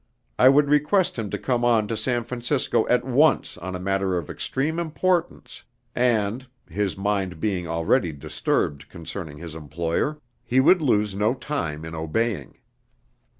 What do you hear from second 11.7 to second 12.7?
in obeying.